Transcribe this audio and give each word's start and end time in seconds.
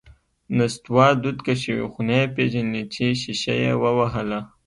نستوه 0.57 1.07
دود 1.21 1.37
کشوي، 1.45 1.85
خو 1.91 1.99
نه 2.07 2.15
یې 2.19 2.27
پېژني 2.35 2.83
چې 2.93 3.03
شیشه 3.21 3.53
یې 3.63 3.73
ووهله… 3.81 4.39